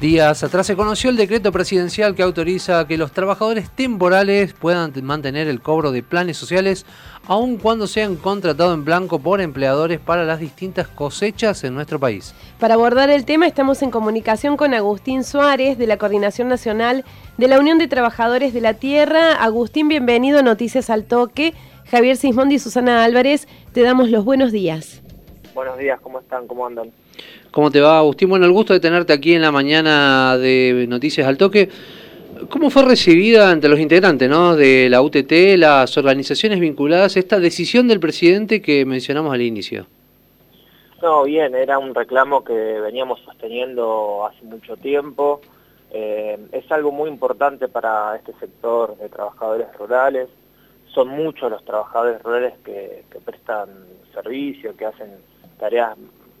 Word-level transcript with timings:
Días 0.00 0.42
atrás 0.42 0.66
se 0.66 0.74
conoció 0.74 1.08
el 1.08 1.16
decreto 1.16 1.52
presidencial 1.52 2.14
que 2.14 2.22
autoriza 2.22 2.86
que 2.86 2.98
los 2.98 3.12
trabajadores 3.12 3.70
temporales 3.70 4.52
puedan 4.52 4.92
mantener 5.02 5.46
el 5.46 5.62
cobro 5.62 5.92
de 5.92 6.02
planes 6.02 6.36
sociales 6.36 6.84
aun 7.26 7.56
cuando 7.56 7.86
sean 7.86 8.16
contratados 8.16 8.74
en 8.74 8.84
blanco 8.84 9.20
por 9.20 9.40
empleadores 9.40 10.00
para 10.00 10.24
las 10.24 10.40
distintas 10.40 10.88
cosechas 10.88 11.62
en 11.62 11.74
nuestro 11.74 12.00
país. 12.00 12.34
Para 12.58 12.74
abordar 12.74 13.08
el 13.08 13.24
tema 13.24 13.46
estamos 13.46 13.82
en 13.82 13.92
comunicación 13.92 14.56
con 14.56 14.74
Agustín 14.74 15.22
Suárez 15.22 15.78
de 15.78 15.86
la 15.86 15.96
Coordinación 15.96 16.48
Nacional 16.48 17.04
de 17.38 17.48
la 17.48 17.60
Unión 17.60 17.78
de 17.78 17.88
Trabajadores 17.88 18.52
de 18.52 18.60
la 18.60 18.74
Tierra. 18.74 19.32
Agustín, 19.34 19.88
bienvenido 19.88 20.40
a 20.40 20.42
Noticias 20.42 20.90
al 20.90 21.04
Toque. 21.04 21.54
Javier 21.86 22.16
Sismondi 22.16 22.56
y 22.56 22.58
Susana 22.58 23.04
Álvarez, 23.04 23.46
te 23.72 23.82
damos 23.82 24.10
los 24.10 24.24
buenos 24.24 24.50
días. 24.50 25.02
Buenos 25.54 25.78
días, 25.78 26.00
¿cómo 26.00 26.18
están? 26.18 26.48
¿Cómo 26.48 26.66
andan? 26.66 26.90
¿Cómo 27.50 27.70
te 27.70 27.80
va, 27.80 27.98
Agustín? 27.98 28.28
Bueno, 28.28 28.46
el 28.46 28.52
gusto 28.52 28.72
de 28.72 28.80
tenerte 28.80 29.12
aquí 29.12 29.34
en 29.34 29.42
la 29.42 29.52
mañana 29.52 30.36
de 30.36 30.86
Noticias 30.88 31.26
al 31.26 31.36
Toque. 31.36 31.68
¿Cómo 32.50 32.68
fue 32.68 32.82
recibida 32.82 33.52
entre 33.52 33.70
los 33.70 33.78
integrantes 33.78 34.28
de 34.28 34.88
la 34.90 35.02
UTT, 35.02 35.56
las 35.56 35.96
organizaciones 35.96 36.60
vinculadas, 36.60 37.16
esta 37.16 37.38
decisión 37.38 37.86
del 37.86 38.00
presidente 38.00 38.60
que 38.60 38.84
mencionamos 38.84 39.32
al 39.32 39.42
inicio? 39.42 39.86
No, 41.00 41.24
bien, 41.24 41.54
era 41.54 41.78
un 41.78 41.94
reclamo 41.94 42.42
que 42.42 42.52
veníamos 42.52 43.20
sosteniendo 43.20 44.26
hace 44.26 44.44
mucho 44.44 44.76
tiempo. 44.76 45.40
Eh, 45.92 46.38
es 46.50 46.70
algo 46.72 46.90
muy 46.90 47.08
importante 47.08 47.68
para 47.68 48.16
este 48.16 48.32
sector 48.40 48.96
de 48.96 49.08
trabajadores 49.08 49.68
rurales. 49.78 50.28
Son 50.92 51.08
muchos 51.08 51.50
los 51.50 51.64
trabajadores 51.64 52.22
rurales 52.22 52.54
que, 52.64 53.04
que 53.10 53.20
prestan 53.20 53.68
servicio, 54.12 54.76
que 54.76 54.86
hacen 54.86 55.10
tareas 55.58 55.96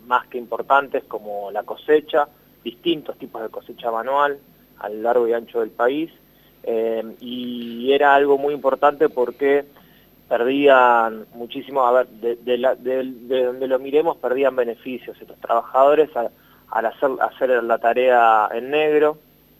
más 0.06 0.26
que 0.26 0.38
importantes 0.38 1.04
como 1.04 1.50
la 1.50 1.62
cosecha, 1.62 2.28
distintos 2.62 3.18
tipos 3.18 3.42
de 3.42 3.48
cosecha 3.48 3.90
manual 3.90 4.38
a 4.78 4.88
lo 4.88 5.02
largo 5.02 5.28
y 5.28 5.32
ancho 5.32 5.60
del 5.60 5.70
país, 5.70 6.10
eh, 6.62 7.02
y 7.20 7.92
era 7.92 8.14
algo 8.14 8.38
muy 8.38 8.54
importante 8.54 9.08
porque 9.08 9.64
perdían 10.28 11.26
muchísimo, 11.34 11.86
a 11.86 11.92
ver, 11.92 12.08
de, 12.08 13.44
donde 13.44 13.68
lo 13.68 13.78
miremos, 13.78 14.16
perdían 14.16 14.56
beneficios 14.56 15.20
estos 15.20 15.38
trabajadores 15.38 16.10
al, 16.16 16.86
hacer, 16.86 17.10
hacer 17.20 17.62
la 17.62 17.78
tarea 17.78 18.48
en 18.52 18.70
negro, 18.70 19.18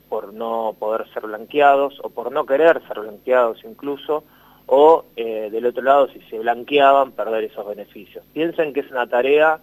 por 0.08 0.32
no 0.32 0.74
poder 0.78 1.06
ser 1.12 1.24
blanqueados 1.24 1.98
o 2.02 2.10
por 2.10 2.30
no 2.32 2.46
querer 2.46 2.80
ser 2.86 3.00
blanqueados 3.00 3.62
incluso, 3.64 4.24
o 4.66 5.04
eh, 5.16 5.50
del 5.50 5.66
otro 5.66 5.82
lado, 5.82 6.08
si 6.08 6.20
se 6.22 6.38
blanqueaban, 6.38 7.12
perder 7.12 7.44
esos 7.44 7.66
beneficios. 7.66 8.24
Piensen 8.32 8.72
que 8.72 8.80
es 8.80 8.90
una 8.90 9.06
tarea 9.06 9.58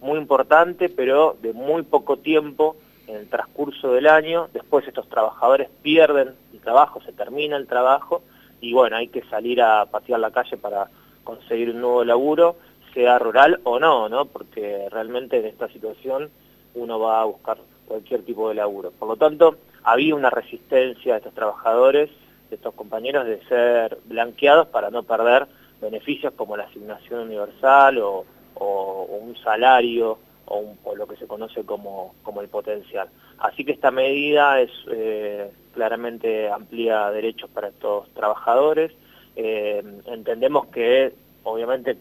muy 0.00 0.18
importante, 0.18 0.88
pero 0.88 1.36
de 1.40 1.52
muy 1.52 1.82
poco 1.82 2.18
tiempo 2.18 2.76
en 3.06 3.16
el 3.16 3.28
transcurso 3.28 3.92
del 3.92 4.06
año. 4.06 4.48
Después 4.52 4.86
estos 4.86 5.08
trabajadores 5.08 5.68
pierden 5.82 6.34
el 6.52 6.60
trabajo, 6.60 7.00
se 7.02 7.12
termina 7.12 7.56
el 7.56 7.66
trabajo 7.66 8.22
y 8.60 8.72
bueno, 8.72 8.96
hay 8.96 9.08
que 9.08 9.22
salir 9.24 9.62
a 9.62 9.86
patear 9.86 10.20
la 10.20 10.30
calle 10.30 10.56
para 10.56 10.88
conseguir 11.24 11.70
un 11.70 11.80
nuevo 11.80 12.04
laburo, 12.04 12.56
sea 12.94 13.18
rural 13.18 13.60
o 13.64 13.78
no, 13.78 14.08
¿no? 14.08 14.26
Porque 14.26 14.88
realmente 14.90 15.38
en 15.38 15.46
esta 15.46 15.68
situación 15.68 16.30
uno 16.74 16.98
va 16.98 17.20
a 17.20 17.24
buscar 17.24 17.58
cualquier 17.86 18.22
tipo 18.22 18.48
de 18.48 18.54
laburo. 18.54 18.90
Por 18.90 19.08
lo 19.08 19.16
tanto, 19.16 19.56
había 19.82 20.14
una 20.14 20.30
resistencia 20.30 21.12
de 21.12 21.18
estos 21.18 21.34
trabajadores, 21.34 22.10
de 22.50 22.56
estos 22.56 22.74
compañeros, 22.74 23.26
de 23.26 23.42
ser 23.46 23.98
blanqueados 24.06 24.68
para 24.68 24.90
no 24.90 25.02
perder 25.02 25.46
beneficios 25.80 26.32
como 26.34 26.56
la 26.56 26.64
asignación 26.64 27.20
universal 27.20 27.98
o, 27.98 28.24
o, 28.58 29.04
un 29.22 29.36
salario 29.36 30.18
o, 30.46 30.94
lo 30.94 31.06
que 31.06 31.16
se 31.16 31.26
conoce 31.26 31.64
como, 31.64 32.14
como, 32.22 32.40
el 32.40 32.48
potencial. 32.48 33.08
Así 33.38 33.64
que 33.64 33.72
esta 33.72 33.90
medida 33.90 34.60
es 34.60 34.70
eh, 34.90 35.50
claramente 35.74 36.48
amplía 36.48 37.10
derechos 37.10 37.50
para 37.50 37.68
estos 37.68 38.08
trabajadores. 38.10 38.92
Eh, 39.34 39.82
entendemos 40.06 40.66
que 40.68 41.12
obviamente 41.42 41.98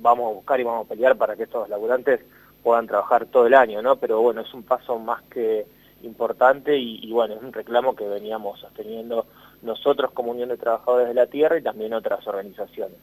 vamos 0.00 0.30
a 0.30 0.34
buscar 0.34 0.60
y 0.60 0.64
vamos 0.64 0.86
a 0.86 0.88
pelear 0.88 1.16
para 1.16 1.36
que 1.36 1.44
estos 1.44 1.68
laburantes 1.68 2.20
puedan 2.62 2.86
trabajar 2.86 3.26
todo 3.26 3.46
el 3.46 3.54
año, 3.54 3.82
¿no? 3.82 3.96
Pero 3.96 4.20
bueno, 4.20 4.42
es 4.42 4.52
un 4.52 4.62
paso 4.62 4.98
más 4.98 5.22
que 5.24 5.66
importante 6.02 6.76
y, 6.76 7.00
y 7.02 7.12
bueno, 7.12 7.34
es 7.34 7.42
un 7.42 7.52
reclamo 7.52 7.96
que 7.96 8.06
veníamos 8.06 8.60
sosteniendo 8.60 9.26
nosotros 9.62 10.12
como 10.12 10.30
Unión 10.30 10.48
de 10.48 10.56
Trabajadores 10.56 11.08
de 11.08 11.14
la 11.14 11.26
Tierra 11.26 11.58
y 11.58 11.62
también 11.62 11.94
otras 11.94 12.26
organizaciones. 12.26 12.96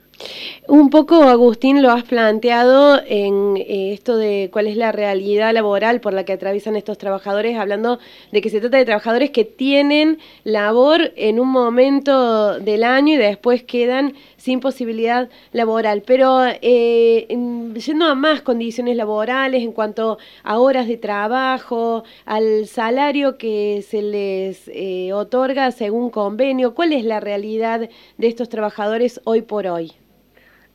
Un 0.66 0.90
poco, 0.90 1.24
Agustín, 1.24 1.82
lo 1.82 1.92
has 1.92 2.04
planteado 2.04 3.02
en 3.06 3.58
eh, 3.58 3.92
esto 3.92 4.16
de 4.16 4.50
cuál 4.52 4.68
es 4.68 4.78
la 4.78 4.94
realidad 4.94 5.54
laboral 5.54 6.00
por 6.00 6.14
la 6.14 6.24
que 6.24 6.32
atraviesan 6.32 6.78
estos 6.78 6.98
trabajadores, 6.98 7.58
hablando 7.58 8.00
de 8.32 8.42
que 8.42 8.50
se 8.50 8.62
trata 8.62 8.78
de 8.78 8.86
trabajadores 8.86 9.32
que 9.32 9.44
tienen 9.44 10.20
labor 10.46 11.12
en 11.18 11.42
un 11.42 11.50
momento 11.50 12.60
del 12.60 12.86
año 12.86 13.16
y 13.16 13.18
después 13.18 13.64
quedan 13.64 14.14
sin 14.38 14.62
posibilidad 14.62 15.30
laboral. 15.52 16.02
Pero 16.06 16.46
eh, 16.46 17.28
yendo 17.76 18.06
a 18.06 18.16
más 18.16 18.42
condiciones 18.42 18.96
laborales 18.96 19.64
en 19.64 19.74
cuanto 19.74 20.18
a 20.44 20.60
horas 20.60 20.88
de 20.88 20.96
trabajo, 20.96 22.06
al 22.24 22.68
salario 22.68 23.38
que 23.38 23.84
se 23.86 24.02
les 24.02 24.70
eh, 24.74 25.12
otorga 25.12 25.72
según 25.72 26.10
convenio, 26.10 26.74
¿cuál 26.74 26.94
es 26.94 27.04
la 27.04 27.20
realidad 27.20 27.90
de 28.18 28.28
estos 28.28 28.48
trabajadores 28.48 29.20
hoy 29.26 29.42
por 29.42 29.68
hoy? 29.68 29.92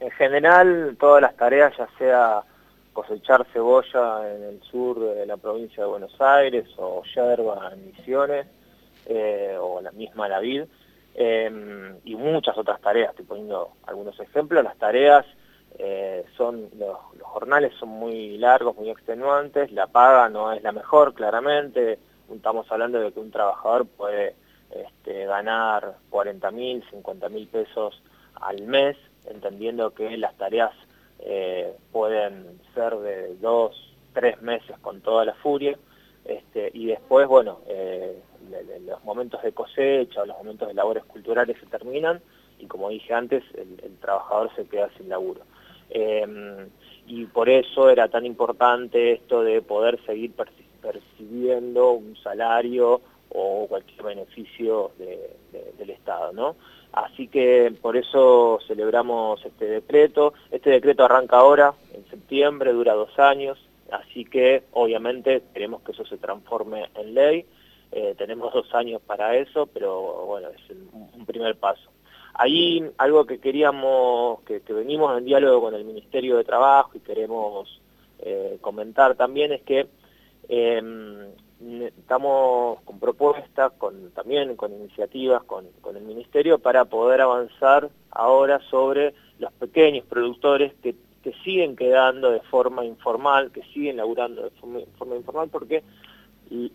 En 0.00 0.10
general, 0.12 0.96
todas 0.98 1.22
las 1.22 1.36
tareas, 1.36 1.76
ya 1.76 1.88
sea 1.98 2.42
cosechar 2.92 3.46
cebolla 3.52 4.34
en 4.34 4.42
el 4.42 4.62
sur 4.62 4.98
de 4.98 5.26
la 5.26 5.36
provincia 5.36 5.82
de 5.82 5.88
Buenos 5.88 6.20
Aires 6.20 6.66
o 6.76 7.02
yerba 7.14 7.70
en 7.72 7.86
Misiones 7.86 8.46
eh, 9.06 9.56
o 9.58 9.80
la 9.80 9.92
misma 9.92 10.28
La 10.28 10.40
Vid, 10.40 10.64
em, 11.14 11.96
y 12.04 12.14
muchas 12.14 12.58
otras 12.58 12.80
tareas, 12.80 13.10
estoy 13.10 13.24
poniendo 13.24 13.70
algunos 13.86 14.18
ejemplos, 14.20 14.64
las 14.64 14.76
tareas 14.76 15.24
eh, 15.78 16.24
son, 16.36 16.68
los, 16.76 16.98
jornales 17.20 17.72
son 17.78 17.88
muy 17.88 18.36
largos, 18.36 18.76
muy 18.76 18.90
extenuantes, 18.90 19.70
la 19.72 19.86
paga 19.86 20.28
no 20.28 20.52
es 20.52 20.62
la 20.62 20.72
mejor, 20.72 21.14
claramente, 21.14 21.98
estamos 22.34 22.70
hablando 22.70 23.00
de 23.00 23.12
que 23.12 23.20
un 23.20 23.30
trabajador 23.30 23.86
puede 23.86 24.34
este, 24.70 25.24
ganar 25.24 25.94
40 26.10 26.50
mil, 26.50 26.84
50 26.90 27.28
mil 27.28 27.46
pesos 27.46 28.02
al 28.40 28.62
mes, 28.62 28.96
entendiendo 29.30 29.90
que 29.92 30.16
las 30.16 30.36
tareas 30.36 30.72
eh, 31.20 31.74
pueden 31.92 32.60
ser 32.74 32.96
de 32.96 33.36
dos, 33.36 33.74
tres 34.12 34.40
meses 34.42 34.78
con 34.80 35.00
toda 35.00 35.24
la 35.24 35.34
furia, 35.34 35.76
este, 36.24 36.70
y 36.74 36.86
después, 36.86 37.26
bueno, 37.26 37.60
eh, 37.68 38.20
los 38.86 39.02
momentos 39.04 39.42
de 39.42 39.52
cosecha 39.52 40.22
o 40.22 40.26
los 40.26 40.36
momentos 40.36 40.68
de 40.68 40.74
labores 40.74 41.04
culturales 41.04 41.56
se 41.58 41.66
terminan, 41.66 42.20
y 42.58 42.66
como 42.66 42.90
dije 42.90 43.14
antes, 43.14 43.42
el, 43.54 43.96
trabajador 44.00 44.50
se 44.54 44.66
queda 44.66 44.90
sin 44.96 45.08
laburo. 45.08 45.40
Em, 45.90 46.68
y 47.06 47.24
por 47.26 47.48
eso 47.48 47.88
era 47.88 48.08
tan 48.08 48.26
importante 48.26 49.12
esto 49.12 49.42
de 49.42 49.62
poder 49.62 49.98
seguir 50.04 50.32
percibiendo 50.82 51.92
un 51.92 52.16
salario 52.16 53.00
o 53.30 53.66
cualquier 53.68 54.02
beneficio 54.02 54.92
del 54.98 55.90
Estado, 55.90 56.32
¿no? 56.32 56.56
Así 56.92 57.28
que 57.28 57.72
por 57.80 57.96
eso 57.96 58.58
celebramos 58.66 59.44
este 59.44 59.66
decreto. 59.66 60.34
Este 60.50 60.70
decreto 60.70 61.04
arranca 61.04 61.38
ahora, 61.38 61.74
en 61.92 62.04
septiembre, 62.08 62.72
dura 62.72 62.94
dos 62.94 63.18
años, 63.18 63.58
así 63.90 64.24
que 64.24 64.64
obviamente 64.72 65.42
queremos 65.52 65.82
que 65.82 65.92
eso 65.92 66.04
se 66.06 66.16
transforme 66.16 66.90
en 66.94 67.14
ley. 67.14 67.46
Eh, 67.92 68.14
tenemos 68.18 68.52
dos 68.52 68.74
años 68.74 69.00
para 69.00 69.36
eso, 69.36 69.66
pero 69.66 70.26
bueno, 70.26 70.48
es 70.48 70.76
un 71.14 71.24
primer 71.24 71.56
paso. 71.56 71.90
Ahí 72.38 72.88
algo 72.98 73.26
que 73.26 73.40
queríamos, 73.40 74.42
que, 74.42 74.62
venimos 74.68 75.18
en 75.18 75.24
diálogo 75.24 75.60
con 75.60 75.74
el 75.74 75.84
Ministerio 75.84 76.36
de 76.36 76.44
Trabajo 76.44 76.92
y 76.94 77.00
queremos 77.00 77.80
eh, 78.20 78.58
comentar 78.60 79.16
también 79.16 79.52
es 79.52 79.62
que 79.62 79.88
em, 80.48 81.26
estamos 81.60 82.80
con 82.82 83.00
propuestas, 83.00 83.72
con, 83.78 84.10
también 84.12 84.54
con 84.56 84.72
iniciativas 84.72 85.42
con, 85.44 85.66
el 85.96 86.02
Ministerio 86.02 86.58
para 86.58 86.84
poder 86.84 87.20
avanzar 87.20 87.90
ahora 88.10 88.60
sobre 88.70 89.14
los 89.38 89.52
pequeños 89.52 90.04
productores 90.06 90.72
que, 90.82 90.94
siguen 91.44 91.76
quedando 91.76 92.30
de 92.30 92.40
forma 92.40 92.86
informal, 92.86 93.50
que 93.52 93.62
siguen 93.74 93.98
laburando 93.98 94.44
de 94.44 94.50
forma, 94.52 94.80
informal 95.14 95.50
porque 95.50 95.82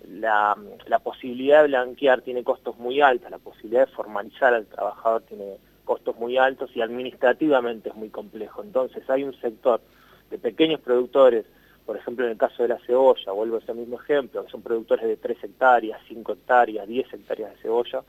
la, 0.08 0.56
posibilidad 1.04 1.64
de 1.64 1.70
blanquear 1.70 2.22
tiene 2.22 2.44
costos 2.44 2.78
muy 2.78 3.02
altos, 3.02 3.32
la 3.32 3.40
posibilidad 3.40 3.88
de 3.88 3.94
formalizar 3.94 4.54
al 4.54 4.68
trabajador 4.68 5.24
tiene 5.24 5.58
costos 5.86 6.16
muy 6.18 6.38
altos 6.38 6.70
y 6.76 6.82
administrativamente 6.82 7.90
es 7.90 7.96
muy 7.96 8.10
complejo. 8.10 8.62
Entonces 8.62 9.10
hay 9.10 9.24
un 9.24 9.34
sector 9.42 9.82
de 10.30 10.38
pequeños 10.38 10.80
productores 10.82 11.46
por 11.86 11.98
ejemplo, 11.98 12.26
en 12.26 12.32
el 12.32 12.38
caso 12.38 12.64
de 12.64 12.70
la 12.70 12.80
cebolla, 12.80 13.32
vuelvo 13.32 13.58
a 13.58 13.60
ese 13.60 13.74
mismo 13.74 14.00
ejemplo, 14.00 14.46
que 14.46 14.52
son 14.52 14.62
productores 14.62 15.06
de 15.06 15.18
3 15.18 15.44
hectáreas, 15.44 16.00
5 16.08 16.32
hectáreas, 16.32 16.88
10 16.88 17.14
hectáreas 17.14 17.52
de 17.52 17.58
cebolla, 17.62 18.04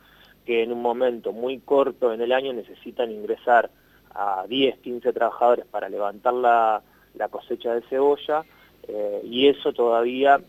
que 0.44 0.62
en 0.62 0.72
un 0.72 0.80
momento 0.80 1.32
muy 1.32 1.58
corto 1.58 2.12
en 2.12 2.20
el 2.20 2.32
año 2.32 2.52
necesitan 2.52 3.10
ingresar 3.10 3.70
a 4.14 4.44
10, 4.48 4.78
15 4.78 5.12
trabajadores 5.12 5.66
para 5.66 5.88
levantar 5.88 6.34
la, 6.34 6.82
cosecha 7.30 7.74
de 7.74 7.82
cebolla, 7.82 8.44
eh, 8.86 9.22
y 9.24 9.48
eso 9.48 9.72
todavía 9.72 10.40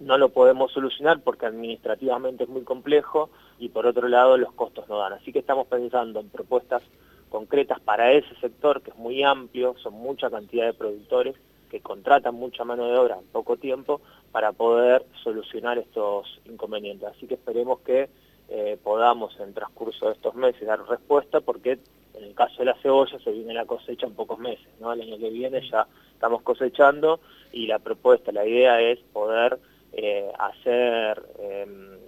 no 0.00 0.16
lo 0.18 0.30
podemos 0.30 0.72
solucionar 0.72 1.20
porque 1.20 1.46
administrativamente 1.46 2.44
es 2.44 2.50
muy 2.50 2.62
complejo 2.62 3.28
y 3.58 3.68
por 3.68 3.86
otro 3.86 4.08
lado 4.08 4.38
los 4.38 4.52
costos 4.54 4.88
no 4.88 4.98
dan. 4.98 5.12
Así 5.12 5.30
que 5.30 5.38
estamos 5.38 5.66
pensando 5.66 6.20
en 6.20 6.30
propuestas 6.30 6.82
concretas 7.28 7.78
para 7.80 8.10
ese 8.12 8.34
sector 8.40 8.80
que 8.82 8.90
es 8.90 8.96
muy 8.96 9.22
amplio, 9.22 9.76
son 9.82 9.94
mucha 9.94 10.30
cantidad 10.30 10.64
de 10.64 10.72
productores 10.72 11.36
que 11.70 11.80
contratan 11.80 12.34
mucha 12.34 12.64
mano 12.64 12.86
de 12.86 12.98
obra 12.98 13.18
en 13.18 13.26
poco 13.26 13.56
tiempo 13.56 14.00
para 14.32 14.52
poder 14.52 15.06
solucionar 15.22 15.78
estos 15.78 16.40
inconvenientes. 16.44 17.08
Así 17.08 17.26
que 17.26 17.34
esperemos 17.34 17.80
que 17.80 18.10
eh, 18.48 18.76
podamos 18.82 19.38
en 19.40 19.54
transcurso 19.54 20.06
de 20.06 20.12
estos 20.12 20.34
meses 20.34 20.66
dar 20.66 20.86
respuesta 20.86 21.40
porque 21.40 21.78
en 22.14 22.24
el 22.24 22.34
caso 22.34 22.56
de 22.58 22.66
la 22.66 22.74
cebolla 22.82 23.18
se 23.18 23.30
viene 23.30 23.54
la 23.54 23.64
cosecha 23.64 24.06
en 24.06 24.14
pocos 24.14 24.38
meses, 24.38 24.68
¿no? 24.80 24.92
El 24.92 25.02
año 25.02 25.18
que 25.18 25.30
viene 25.30 25.66
ya 25.70 25.86
estamos 26.12 26.42
cosechando 26.42 27.20
y 27.52 27.66
la 27.66 27.78
propuesta, 27.78 28.32
la 28.32 28.46
idea 28.46 28.80
es 28.80 28.98
poder 29.12 29.58
eh, 29.92 30.30
hacer 30.38 31.22
em, 31.38 31.98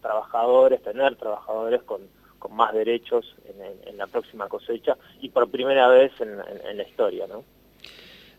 trabajadores, 0.00 0.82
tener 0.82 1.16
trabajadores 1.16 1.82
con, 1.82 2.02
más 2.50 2.72
derechos 2.72 3.36
en, 3.84 3.98
la 3.98 4.06
próxima 4.06 4.48
cosecha 4.48 4.96
y 5.20 5.28
por 5.28 5.50
primera 5.50 5.88
vez 5.88 6.12
en, 6.20 6.38
la 6.76 6.82
historia, 6.82 7.26
¿no? 7.26 7.44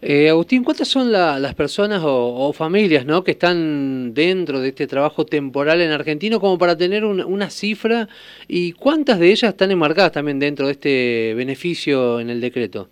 Eh, 0.01 0.29
Agustín, 0.29 0.63
¿cuántas 0.63 0.87
son 0.87 1.11
las 1.11 1.53
personas 1.55 2.01
o, 2.05 2.53
familias 2.53 3.05
¿no? 3.05 3.21
que 3.21 3.31
están 3.31 4.13
dentro 4.13 4.61
de 4.61 4.69
este 4.69 4.87
trabajo 4.87 5.25
temporal 5.25 5.81
en 5.81 5.91
Argentino 5.91 6.39
como 6.39 6.57
para 6.57 6.77
tener 6.77 7.03
una 7.03 7.49
cifra 7.49 8.07
y 8.47 8.71
cuántas 8.71 9.19
de 9.19 9.27
ellas 9.27 9.51
están 9.51 9.71
enmarcadas 9.71 10.13
también 10.13 10.39
dentro 10.39 10.67
de 10.67 10.71
este 10.71 11.33
beneficio 11.35 12.21
en 12.21 12.29
el 12.29 12.39
decreto? 12.39 12.87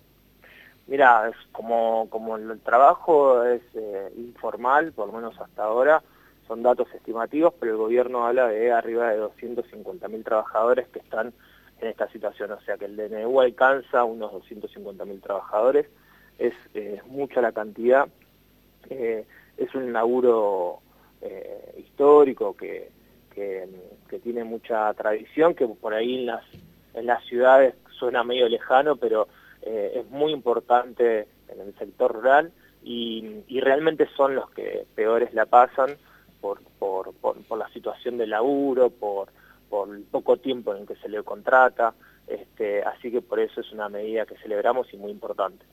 Mira, 0.86 1.30
como, 1.50 2.08
como 2.10 2.36
el 2.36 2.60
trabajo 2.60 3.42
es 3.42 3.62
eh, 3.74 4.12
informal, 4.18 4.92
por 4.92 5.06
lo 5.06 5.14
menos 5.14 5.38
hasta 5.40 5.64
ahora, 5.64 6.02
son 6.46 6.62
datos 6.62 6.88
estimativos, 6.94 7.54
pero 7.58 7.72
el 7.72 7.78
gobierno 7.78 8.26
habla 8.26 8.48
de 8.48 8.70
arriba 8.70 9.10
de 9.10 9.20
250.000 9.20 10.24
trabajadores 10.24 10.88
que 10.88 10.98
están 10.98 11.32
en 11.80 11.88
esta 11.88 12.08
situación, 12.10 12.52
o 12.52 12.60
sea 12.62 12.76
que 12.76 12.86
el 12.86 12.96
DNU 12.96 13.40
alcanza 13.40 14.04
unos 14.04 14.32
250.000 14.32 15.22
trabajadores, 15.22 15.86
es, 16.38 16.54
mucha 17.06 17.40
la 17.40 17.52
cantidad, 17.52 18.08
eh, 18.88 19.24
es 19.56 19.74
un 19.74 19.92
laburo 19.92 20.80
eh, 21.20 21.74
histórico 21.78 22.56
que, 22.56 22.96
tiene 24.22 24.42
mucha 24.42 24.92
tradición, 24.94 25.54
que 25.54 25.66
por 25.68 25.94
ahí 25.94 26.28
en 26.94 27.06
las, 27.06 27.24
ciudades 27.24 27.74
suena 27.96 28.24
medio 28.24 28.48
lejano, 28.48 28.96
pero 28.96 29.28
eh, 29.62 29.92
es 29.94 30.10
muy 30.10 30.32
importante 30.32 31.28
en 31.48 31.60
el 31.60 31.72
sector 31.78 32.12
rural 32.12 32.50
y, 32.82 33.44
realmente 33.60 34.08
son 34.16 34.34
los 34.34 34.50
que 34.50 34.86
peores 34.96 35.32
la 35.34 35.46
pasan 35.46 35.96
por, 36.40 36.60
la 37.56 37.68
situación 37.68 38.18
del 38.18 38.30
laburo, 38.30 38.90
por, 38.90 39.28
el 39.88 40.02
poco 40.02 40.36
tiempo 40.38 40.74
en 40.74 40.84
que 40.84 40.96
se 40.96 41.08
le 41.08 41.22
contrata, 41.22 41.94
este, 42.26 42.82
así 42.82 43.12
que 43.12 43.22
por 43.22 43.38
eso 43.38 43.60
es 43.60 43.70
una 43.72 43.88
medida 43.88 44.26
que 44.26 44.36
celebramos 44.38 44.92
y 44.92 44.96
muy 44.96 45.12
importante. 45.12 45.64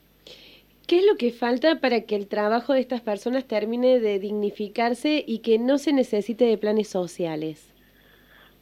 ¿Qué 0.87 0.99
es 0.99 1.05
lo 1.05 1.15
que 1.15 1.31
falta 1.31 1.79
para 1.79 2.01
que 2.01 2.15
el 2.15 2.27
trabajo 2.27 2.73
de 2.73 2.79
estas 2.79 3.01
personas 3.01 3.45
termine 3.45 3.99
de 3.99 4.19
dignificarse 4.19 5.23
y 5.25 5.39
que 5.39 5.57
no 5.57 5.79
se 5.79 5.93
necesite 5.93 6.45
de 6.45 6.59
planes 6.59 6.89
sociales? 6.89 7.73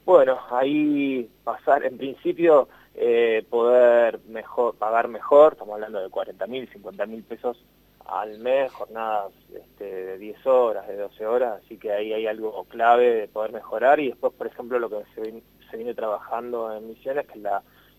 Bueno, 0.05 0.39
ahí 0.49 1.29
pasar, 1.43 1.83
en 1.85 1.97
principio 1.97 2.69
eh, 2.95 3.45
poder 3.49 4.19
mejor 4.29 4.75
pagar 4.75 5.09
mejor, 5.09 5.53
estamos 5.53 5.73
hablando 5.73 5.99
de 5.99 6.09
40 6.09 6.47
mil, 6.47 6.69
50 6.69 7.05
mil 7.07 7.23
pesos 7.23 7.61
al 8.05 8.39
mes, 8.39 8.71
jornadas 8.71 9.33
este, 9.53 9.83
de 9.83 10.17
10 10.17 10.45
horas, 10.47 10.87
de 10.87 10.95
12 10.95 11.25
horas, 11.25 11.61
así 11.63 11.77
que 11.77 11.91
ahí 11.91 12.13
hay 12.13 12.27
algo 12.27 12.63
clave 12.69 13.15
de 13.15 13.27
poder 13.27 13.51
mejorar 13.51 13.99
y 13.99 14.07
después, 14.09 14.31
por 14.33 14.47
ejemplo, 14.47 14.79
lo 14.79 14.89
que 14.89 15.03
se, 15.15 15.43
viene 15.75 15.93
trabajando 15.93 16.73
en 16.73 16.87
Misiones, 16.87 17.27
que 17.27 17.39
es 17.39 17.45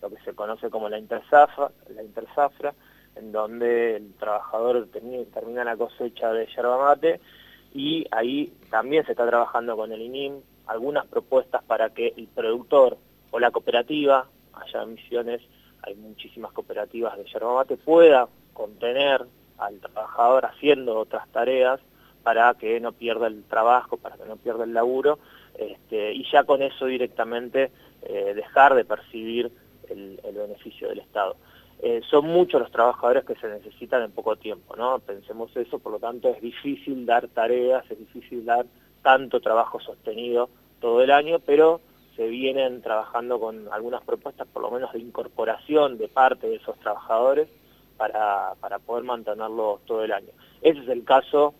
lo 0.01 0.09
que 0.09 0.23
se 0.23 0.33
conoce 0.33 0.71
como 0.71 0.89
la 0.89 0.97
intersafra, 0.97 1.69
la 1.89 2.01
intersafra 2.01 2.73
en 3.15 3.31
donde 3.31 3.97
el 3.97 4.13
trabajador 4.15 4.87
termina 4.91 5.63
la 5.63 5.77
cosecha 5.77 6.31
de 6.33 6.47
yerba 6.47 6.77
mate 6.77 7.19
y 7.73 8.05
ahí 8.11 8.53
también 8.69 9.05
se 9.05 9.11
está 9.11 9.27
trabajando 9.27 9.75
con 9.75 9.91
el 9.91 10.01
INIM 10.01 10.41
algunas 10.67 11.05
propuestas 11.05 11.63
para 11.63 11.89
que 11.89 12.13
el 12.17 12.27
productor 12.27 12.97
o 13.31 13.39
la 13.39 13.51
cooperativa 13.51 14.27
allá 14.53 14.83
en 14.83 14.95
Misiones 14.95 15.41
hay 15.83 15.95
muchísimas 15.95 16.51
cooperativas 16.51 17.17
de 17.17 17.25
yerba 17.25 17.55
mate, 17.55 17.77
pueda 17.77 18.27
contener 18.53 19.25
al 19.57 19.79
trabajador 19.79 20.45
haciendo 20.45 20.97
otras 20.97 21.27
tareas 21.29 21.79
para 22.23 22.53
que 22.55 22.79
no 22.79 22.91
pierda 22.91 23.27
el 23.27 23.43
trabajo, 23.43 23.97
para 23.97 24.17
que 24.17 24.25
no 24.25 24.35
pierda 24.35 24.63
el 24.63 24.73
laburo, 24.73 25.19
este, 25.57 26.11
y 26.11 26.25
ya 26.31 26.43
con 26.43 26.63
eso 26.63 26.87
directamente 26.87 27.69
eh, 28.01 28.33
dejar 28.33 28.73
de 28.73 28.83
percibir 28.83 29.51
el, 29.89 30.19
beneficio 30.33 30.89
del 30.89 30.99
Estado. 30.99 31.35
Eh, 31.81 32.01
son 32.09 32.27
muchos 32.27 32.61
los 32.61 32.71
trabajadores 32.71 33.25
que 33.25 33.35
se 33.35 33.47
necesitan 33.47 34.01
en 34.01 34.11
poco 34.11 34.35
tiempo, 34.37 34.75
¿no? 34.75 34.99
Pensemos 34.99 35.55
eso, 35.55 35.79
por 35.79 35.91
lo 35.91 35.99
tanto 35.99 36.29
es 36.29 36.41
difícil 36.41 37.05
dar 37.05 37.27
tareas, 37.27 37.83
es 37.91 37.99
difícil 37.99 38.45
dar 38.45 38.65
tanto 39.01 39.39
trabajo 39.39 39.79
sostenido 39.79 40.49
todo 40.79 41.01
el 41.01 41.11
año, 41.11 41.39
pero 41.39 41.81
se 42.15 42.27
vienen 42.27 42.81
trabajando 42.81 43.39
con 43.39 43.67
algunas 43.71 44.01
propuestas, 44.03 44.47
por 44.47 44.61
lo 44.61 44.71
menos 44.71 44.93
de 44.93 44.99
incorporación 44.99 45.97
de 45.97 46.07
parte 46.07 46.47
de 46.47 46.55
esos 46.55 46.79
trabajadores 46.79 47.49
para, 47.97 48.53
para 48.59 48.79
poder 48.79 49.03
mantenerlos 49.03 49.81
todo 49.85 50.03
el 50.03 50.11
año. 50.11 50.29
Ese 50.61 50.79
es 50.79 50.87
el 50.89 51.03
caso 51.03 51.53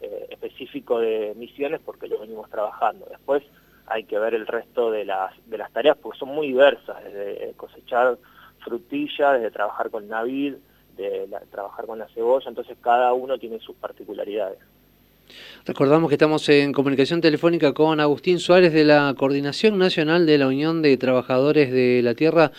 eh, 0.00 0.28
específico 0.30 0.98
de 0.98 1.34
misiones 1.36 1.80
porque 1.84 2.08
lo 2.08 2.20
venimos 2.20 2.48
trabajando. 2.50 3.06
Después 3.10 3.42
hay 3.86 4.04
que 4.04 4.18
ver 4.18 4.34
el 4.34 4.46
resto 4.46 4.90
de 4.90 5.04
las, 5.04 5.32
de 5.46 5.58
las 5.58 5.72
tareas 5.72 5.96
porque 5.96 6.18
son 6.18 6.28
muy 6.30 6.48
diversas, 6.48 7.02
desde 7.04 7.52
cosechar 7.56 8.18
frutilla, 8.68 9.32
desde 9.32 9.50
trabajar 9.50 9.90
con 9.90 10.08
Navid, 10.08 10.54
de 10.96 11.28
trabajar 11.50 11.86
con 11.86 11.98
la 11.98 12.08
cebolla, 12.08 12.48
entonces 12.48 12.76
cada 12.80 13.12
uno 13.12 13.38
tiene 13.38 13.58
sus 13.60 13.76
particularidades. 13.76 14.58
Recordamos 15.64 16.08
que 16.08 16.14
estamos 16.14 16.48
en 16.48 16.72
comunicación 16.72 17.20
telefónica 17.20 17.72
con 17.72 18.00
Agustín 18.00 18.38
Suárez 18.38 18.72
de 18.72 18.84
la 18.84 19.14
Coordinación 19.16 19.78
Nacional 19.78 20.26
de 20.26 20.38
la 20.38 20.48
Unión 20.48 20.82
de 20.82 20.96
Trabajadores 20.96 21.70
de 21.70 22.00
la 22.02 22.14
Tierra. 22.14 22.52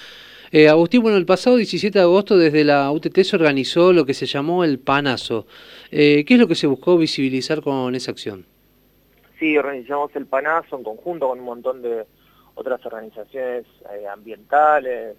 Eh, 0.51 0.67
Agustín, 0.69 1.01
bueno, 1.01 1.17
el 1.17 1.25
pasado 1.25 1.57
17 1.57 1.97
de 1.97 2.03
agosto 2.03 2.37
desde 2.37 2.63
la 2.63 2.91
UTT 2.91 3.19
se 3.21 3.35
organizó 3.35 3.93
lo 3.93 4.05
que 4.05 4.13
se 4.13 4.25
llamó 4.25 4.63
el 4.63 4.79
Panazo. 4.79 5.45
Eh, 5.91 6.23
¿Qué 6.25 6.35
es 6.35 6.39
lo 6.39 6.47
que 6.47 6.55
se 6.55 6.67
buscó 6.67 6.97
visibilizar 6.97 7.61
con 7.61 7.93
esa 7.95 8.11
acción? 8.11 8.45
Sí, 9.39 9.57
organizamos 9.57 10.15
el 10.15 10.25
Panazo 10.25 10.77
en 10.77 10.83
conjunto 10.83 11.27
con 11.27 11.39
un 11.39 11.45
montón 11.45 11.81
de 11.81 12.05
otras 12.55 12.83
organizaciones 12.85 13.65
eh, 13.93 14.07
ambientales, 14.07 15.15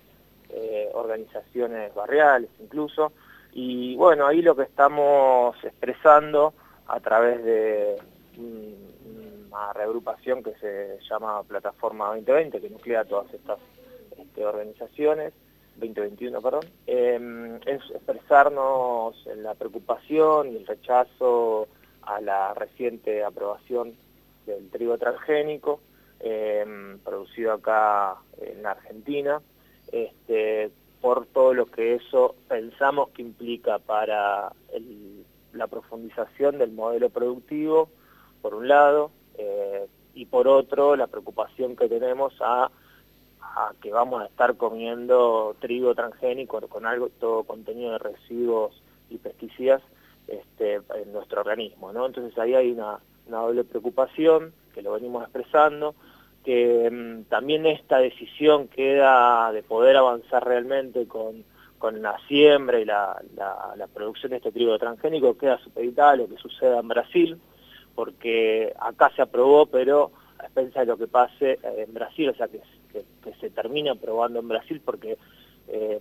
organizaciones 0.94 1.94
barriales 1.94 2.50
incluso. 2.60 3.12
Y 3.52 3.96
bueno, 3.96 4.26
ahí 4.26 4.42
lo 4.42 4.54
que 4.54 4.62
estamos 4.62 5.56
expresando 5.64 6.54
a 6.86 7.00
través 7.00 7.42
de 7.44 7.96
una 8.36 9.72
reagrupación 9.72 10.42
que 10.42 10.54
se 10.60 10.98
llama 11.08 11.42
Plataforma 11.42 12.06
2020, 12.08 12.60
que 12.60 12.70
nuclea 12.70 13.04
todas 13.04 13.32
estas 13.34 13.58
este, 14.16 14.44
organizaciones, 14.44 15.32
2021, 15.76 16.40
perdón, 16.42 16.64
em, 16.86 17.56
es 17.66 17.80
expresarnos 17.90 19.16
en 19.26 19.42
la 19.42 19.54
preocupación 19.54 20.52
y 20.52 20.56
el 20.56 20.66
rechazo 20.66 21.68
a 22.02 22.20
la 22.20 22.54
reciente 22.54 23.24
aprobación 23.24 23.94
del 24.46 24.68
trigo 24.70 24.98
transgénico, 24.98 25.80
em, 26.20 26.98
producido 26.98 27.52
acá 27.52 28.16
en 28.40 28.62
la 28.62 28.72
Argentina, 28.72 29.40
este, 29.92 30.70
por 31.00 31.26
todo 31.26 31.54
lo 31.54 31.66
que 31.66 31.94
eso 31.94 32.34
pensamos 32.48 33.10
que 33.10 33.22
implica 33.22 33.78
para 33.78 34.52
la 35.52 35.66
profundización 35.66 36.58
del 36.58 36.72
modelo 36.72 37.10
productivo, 37.10 37.88
por 38.42 38.54
un 38.54 38.68
lado, 38.68 39.10
eh, 39.38 39.86
y 40.14 40.26
por 40.26 40.48
otro, 40.48 40.96
la 40.96 41.06
preocupación 41.06 41.76
que 41.76 41.88
tenemos 41.88 42.34
a, 42.40 42.70
que 43.80 43.92
vamos 43.92 44.22
a 44.22 44.26
estar 44.26 44.56
comiendo 44.56 45.56
trigo 45.60 45.94
transgénico 45.94 46.60
con 46.68 46.86
algo, 46.86 47.08
todo 47.20 47.44
contenido 47.44 47.92
de 47.92 47.98
residuos 47.98 48.82
y 49.08 49.18
pesticidas 49.18 49.82
este, 50.28 50.74
en 50.74 51.12
nuestro 51.12 51.40
organismo. 51.40 51.92
¿no? 51.92 52.06
Entonces 52.06 52.36
ahí 52.38 52.54
hay 52.54 52.70
una, 52.70 53.00
doble 53.28 53.64
preocupación 53.64 54.52
que 54.74 54.82
lo 54.82 54.92
venimos 54.92 55.22
expresando, 55.22 55.94
que 56.44 56.90
mm, 56.90 57.24
también 57.28 57.66
esta 57.66 57.98
decisión 57.98 58.68
queda 58.68 59.52
de 59.52 59.62
poder 59.62 59.96
avanzar 59.96 60.44
realmente 60.44 61.06
con 61.06 61.44
con 61.80 62.02
la 62.02 62.16
siembra 62.28 62.78
y 62.78 62.84
la, 62.84 63.16
producción 63.92 64.30
de 64.30 64.36
este 64.36 64.52
trigo 64.52 64.78
transgénico 64.78 65.36
queda 65.36 65.58
supeditada 65.58 66.12
a 66.12 66.16
lo 66.16 66.28
que 66.28 66.36
suceda 66.36 66.78
en 66.78 66.88
Brasil, 66.88 67.40
porque 67.94 68.72
acá 68.78 69.10
se 69.16 69.22
aprobó, 69.22 69.64
pero 69.64 70.12
a 70.38 70.44
expensas 70.44 70.86
de 70.86 70.92
lo 70.92 70.98
que 70.98 71.08
pase 71.08 71.52
eh, 71.52 71.84
en 71.88 71.94
Brasil, 71.94 72.28
o 72.28 72.34
sea, 72.34 72.48
que, 72.48 72.60
se 73.40 73.50
termine 73.50 73.90
aprobando 73.90 74.40
en 74.40 74.48
Brasil, 74.48 74.82
porque, 74.84 75.16
eh, 75.68 76.00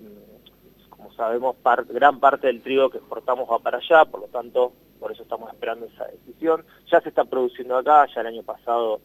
como 0.89 1.13
sabemos, 1.13 1.55
gran 1.87 2.19
parte 2.19 2.47
del 2.47 2.61
trigo 2.61 2.89
que 2.89 2.97
exportamos 2.97 3.49
va 3.49 3.59
para 3.59 3.77
allá, 3.77 4.03
por 4.03 4.19
lo 4.19 4.27
tanto, 4.27 4.73
por 4.99 5.13
eso 5.13 5.23
estamos 5.23 5.49
esperando 5.53 5.85
esa 5.85 6.05
decisión. 6.07 6.65
Ya 6.91 6.99
se 6.99 7.09
está 7.09 7.23
produciendo 7.23 7.77
acá, 7.77 8.05
ya 8.13 8.19
el 8.21 8.27
año 8.27 8.43
pasado 8.43 8.99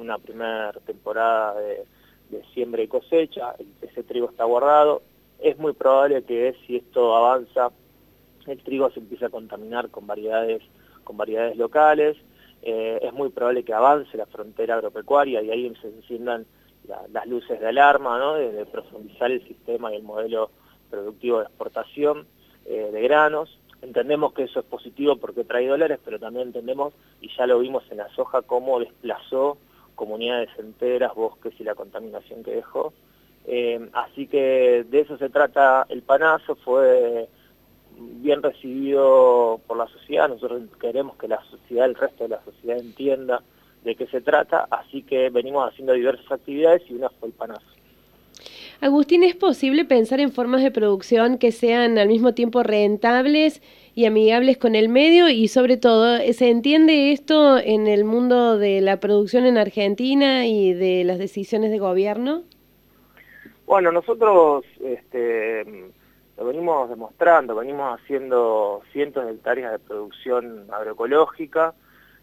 una 0.00 0.18
primera 0.18 0.72
temporada 0.84 1.54
de, 1.60 1.84
siembra 2.54 2.82
y 2.82 2.88
cosecha, 2.88 3.54
ese 3.82 4.02
trigo 4.04 4.30
está 4.30 4.44
guardado. 4.44 5.02
Es 5.38 5.58
muy 5.58 5.74
probable 5.74 6.22
que 6.22 6.54
si 6.66 6.76
esto 6.76 7.14
avanza, 7.14 7.70
el 8.46 8.62
trigo 8.62 8.90
se 8.90 9.00
empiece 9.00 9.26
a 9.26 9.30
contaminar 9.30 9.90
con 9.90 10.06
variedades, 10.06 10.62
con 11.04 11.18
variedades 11.18 11.56
locales, 11.56 12.16
eh, 12.62 13.00
es 13.02 13.12
muy 13.12 13.30
probable 13.30 13.64
que 13.64 13.74
avance 13.74 14.16
la 14.16 14.26
frontera 14.26 14.76
agropecuaria 14.76 15.42
y 15.42 15.50
ahí 15.50 15.74
se 15.82 15.88
enciendan 15.88 16.46
las 17.12 17.26
luces 17.26 17.60
de 17.60 17.68
alarma, 17.68 18.18
¿no? 18.18 18.34
de, 18.34 18.64
profundizar 18.66 19.30
el 19.30 19.46
sistema 19.46 19.92
y 19.92 19.96
el 19.96 20.02
modelo 20.02 20.50
productivo 20.90 21.38
de 21.38 21.44
exportación 21.44 22.26
eh, 22.66 22.90
de 22.92 23.02
granos. 23.02 23.58
Entendemos 23.82 24.32
que 24.32 24.44
eso 24.44 24.60
es 24.60 24.66
positivo 24.66 25.16
porque 25.16 25.44
trae 25.44 25.66
dólares, 25.66 25.98
pero 26.04 26.18
también 26.18 26.48
entendemos, 26.48 26.94
y 27.20 27.28
ya 27.36 27.46
lo 27.46 27.58
vimos 27.58 27.84
en 27.90 27.98
la 27.98 28.08
soja, 28.14 28.42
cómo 28.42 28.78
desplazó 28.78 29.58
comunidades 30.02 30.48
enteras, 30.58 31.14
bosques 31.14 31.54
y 31.60 31.62
la 31.62 31.76
contaminación 31.76 32.42
que 32.42 32.56
dejó. 32.56 32.92
Eh, 33.46 33.88
así 33.92 34.26
que 34.26 34.84
de 34.90 34.98
eso 34.98 35.16
se 35.16 35.28
trata 35.28 35.86
el 35.90 36.02
panazo, 36.02 36.56
fue 36.56 37.28
bien 37.96 38.42
recibido 38.42 39.60
por 39.68 39.76
la 39.76 39.86
sociedad, 39.86 40.28
nosotros 40.28 40.62
queremos 40.80 41.16
que 41.18 41.28
la 41.28 41.40
sociedad, 41.44 41.86
el 41.86 41.94
resto 41.94 42.24
de 42.24 42.30
la 42.30 42.42
sociedad 42.44 42.78
entienda 42.80 43.44
de 43.84 43.94
qué 43.94 44.08
se 44.08 44.20
trata, 44.20 44.66
así 44.72 45.02
que 45.02 45.30
venimos 45.30 45.68
haciendo 45.68 45.92
diversas 45.92 46.32
actividades 46.32 46.82
y 46.88 46.94
una 46.94 47.08
fue 47.08 47.28
el 47.28 47.34
panazo. 47.34 47.66
Agustín, 48.80 49.22
¿es 49.22 49.36
posible 49.36 49.84
pensar 49.84 50.18
en 50.18 50.32
formas 50.32 50.64
de 50.64 50.72
producción 50.72 51.38
que 51.38 51.52
sean 51.52 51.96
al 51.98 52.08
mismo 52.08 52.34
tiempo 52.34 52.64
rentables 52.64 53.62
y 53.94 54.06
amigables 54.06 54.58
con 54.58 54.74
el 54.74 54.88
medio? 54.88 55.28
Y 55.28 55.48
sobre 55.48 55.76
todo, 55.76 56.18
¿se 56.32 56.50
entiende 56.50 57.12
esto 57.12 57.58
en 57.58 57.86
el 57.86 58.04
mundo 58.04 58.58
de 58.58 58.80
la 58.80 58.98
producción 58.98 59.44
en 59.44 59.58
Argentina 59.58 60.46
y 60.46 60.72
de 60.72 61.04
las 61.04 61.18
decisiones 61.18 61.70
de 61.70 61.78
gobierno? 61.78 62.42
Bueno, 63.66 63.92
nosotros 63.92 64.64
este, 64.80 65.64
lo 66.36 66.44
venimos 66.44 66.88
demostrando, 66.88 67.54
venimos 67.54 68.00
haciendo 68.00 68.82
cientos 68.92 69.24
de 69.24 69.32
hectáreas 69.32 69.72
de 69.72 69.78
producción 69.78 70.66
agroecológica 70.70 71.74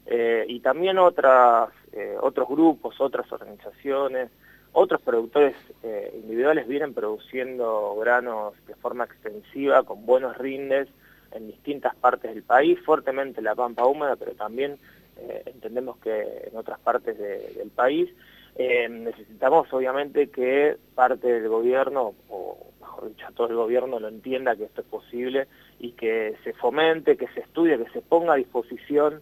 eh, 0.06 0.44
y 0.48 0.60
también 0.60 0.98
otras, 0.98 1.70
eh, 1.92 2.16
otros 2.20 2.48
grupos, 2.48 3.00
otras 3.00 3.30
organizaciones, 3.32 4.30
otros 4.72 5.00
productores 5.00 5.56
eh, 5.82 6.12
individuales 6.22 6.68
vienen 6.68 6.94
produciendo 6.94 7.96
granos 8.00 8.54
de 8.66 8.74
forma 8.76 9.04
extensiva, 9.04 9.82
con 9.82 10.06
buenos 10.06 10.36
rindes 10.38 10.88
en 11.32 11.46
distintas 11.46 11.94
partes 11.96 12.34
del 12.34 12.42
país, 12.42 12.78
fuertemente 12.84 13.40
en 13.40 13.44
la 13.44 13.54
pampa 13.54 13.86
húmeda, 13.86 14.16
pero 14.16 14.32
también 14.32 14.78
eh, 15.16 15.42
entendemos 15.46 15.98
que 15.98 16.48
en 16.50 16.56
otras 16.56 16.78
partes 16.80 17.18
del 17.18 17.70
país. 17.70 18.10
Eh, 18.56 18.88
necesitamos 18.88 19.72
obviamente 19.72 20.28
que 20.28 20.76
parte 20.94 21.28
del 21.28 21.48
gobierno, 21.48 22.14
o 22.28 22.58
mejor 22.80 23.08
dicho, 23.08 23.26
todo 23.34 23.48
el 23.48 23.54
gobierno 23.54 24.00
lo 24.00 24.08
entienda 24.08 24.56
que 24.56 24.64
esto 24.64 24.80
es 24.80 24.86
posible 24.86 25.46
y 25.78 25.92
que 25.92 26.36
se 26.42 26.52
fomente, 26.54 27.16
que 27.16 27.28
se 27.28 27.40
estudie, 27.40 27.78
que 27.78 27.90
se 27.90 28.02
ponga 28.02 28.32
a 28.32 28.36
disposición 28.36 29.20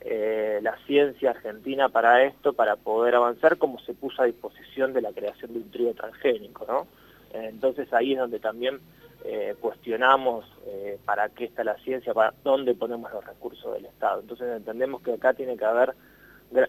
eh, 0.00 0.60
la 0.62 0.76
ciencia 0.86 1.30
argentina 1.30 1.90
para 1.90 2.24
esto, 2.24 2.54
para 2.54 2.76
poder 2.76 3.16
avanzar, 3.16 3.58
como 3.58 3.78
se 3.80 3.92
puso 3.92 4.22
a 4.22 4.26
disposición 4.26 4.94
de 4.94 5.02
la 5.02 5.12
creación 5.12 5.52
de 5.52 5.58
un 5.58 5.70
trigo 5.70 5.92
transgénico, 5.94 6.64
¿no? 6.66 6.86
entonces 7.32 7.92
ahí 7.92 8.14
es 8.14 8.18
donde 8.18 8.40
también 8.40 8.80
eh, 9.24 9.54
cuestionamos 9.60 10.46
eh, 10.66 10.98
para 11.04 11.28
qué 11.30 11.44
está 11.44 11.64
la 11.64 11.76
ciencia, 11.78 12.14
para 12.14 12.34
dónde 12.42 12.74
ponemos 12.74 13.12
los 13.12 13.24
recursos 13.24 13.72
del 13.74 13.86
Estado. 13.86 14.20
Entonces 14.20 14.48
entendemos 14.56 15.02
que 15.02 15.12
acá 15.12 15.34
tiene 15.34 15.56
que 15.56 15.64
haber 15.64 15.94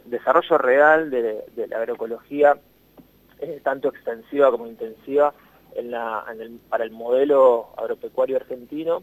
desarrollo 0.06 0.58
real 0.58 1.10
de, 1.10 1.44
la 1.68 1.78
agroecología, 1.78 2.58
tanto 3.64 3.90
extensiva 3.90 4.52
como 4.52 4.68
intensiva, 4.68 5.34
para 6.70 6.84
el 6.84 6.92
modelo 6.92 7.70
agropecuario 7.78 8.36
argentino, 8.36 9.02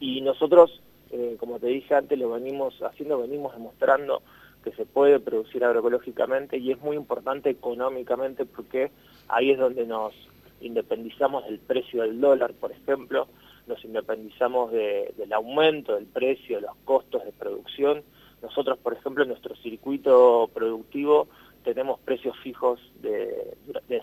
y 0.00 0.22
nosotros 0.22 0.80
eh, 1.12 1.36
como 1.38 1.58
te 1.58 1.66
dije 1.66 1.94
antes, 1.94 2.18
lo 2.18 2.30
venimos 2.30 2.74
haciendo, 2.82 3.20
venimos 3.20 3.52
demostrando 3.52 4.22
que 4.64 4.72
se 4.72 4.86
puede 4.86 5.20
producir 5.20 5.62
agroecológicamente 5.62 6.56
y 6.56 6.72
es 6.72 6.80
muy 6.80 6.96
importante 6.96 7.50
económicamente 7.50 8.46
porque 8.46 8.90
ahí 9.28 9.50
es 9.50 9.58
donde 9.58 9.86
nos 9.86 10.14
independizamos 10.62 11.44
del 11.44 11.58
precio 11.58 12.02
del 12.02 12.20
dólar, 12.20 12.52
por 12.54 12.72
ejemplo, 12.72 13.28
nos 13.66 13.84
independizamos 13.84 14.72
del 14.72 15.32
aumento 15.32 15.94
del 15.94 16.06
precio, 16.06 16.56
de 16.56 16.62
los 16.62 16.76
costos 16.84 17.24
de 17.24 17.32
producción. 17.32 18.02
Nosotros, 18.42 18.78
por 18.78 18.94
ejemplo, 18.94 19.22
en 19.22 19.28
nuestro 19.28 19.54
circuito 19.56 20.50
productivo 20.52 21.28
tenemos 21.62 22.00
precios 22.00 22.36
fijos 22.38 22.80
de, 23.00 23.56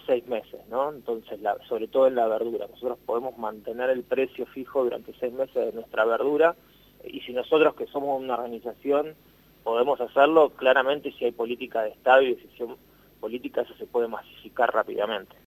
seis 0.06 0.26
meses, 0.28 0.62
¿no? 0.70 0.92
Entonces, 0.92 1.40
sobre 1.68 1.88
todo 1.88 2.08
en 2.08 2.16
la 2.16 2.28
verdura, 2.28 2.68
nosotros 2.68 2.98
podemos 3.06 3.38
mantener 3.38 3.90
el 3.90 4.04
precio 4.04 4.46
fijo 4.46 4.84
durante 4.84 5.14
seis 5.20 5.34
meses 5.34 5.56
de 5.56 5.74
nuestra 5.74 6.06
verdura 6.06 6.56
y 7.04 7.20
si 7.22 7.34
nosotros 7.34 7.76
que 7.76 7.88
somos 7.88 8.22
una 8.22 8.36
organización 8.36 9.16
podemos 9.64 10.00
hacerlo, 10.00 10.52
claramente 10.52 11.12
si 11.12 11.26
hay 11.26 11.32
política 11.32 11.84
de 11.84 11.90
Estado 11.90 12.22
y 12.22 12.36
decisión 12.36 12.78
política 13.20 13.62
eso 13.62 13.74
se 13.76 13.86
puede 13.86 14.08
masificar 14.08 14.74
rápidamente. 14.74 15.36